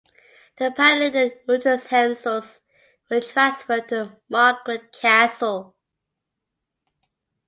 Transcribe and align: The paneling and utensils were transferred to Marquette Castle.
The 0.57 0.71
paneling 0.75 1.15
and 1.15 1.31
utensils 1.47 2.59
were 3.07 3.21
transferred 3.21 3.87
to 3.89 4.17
Marquette 4.29 4.91
Castle. 4.91 5.75